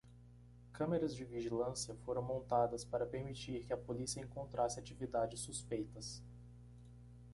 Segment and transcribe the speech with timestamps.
[0.73, 6.23] Câmeras de vigilância foram montadas para permitir que a polícia encontrasse atividades suspeitas.